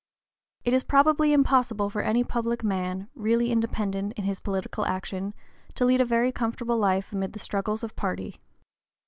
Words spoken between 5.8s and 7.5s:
lead a very comfortable life amid the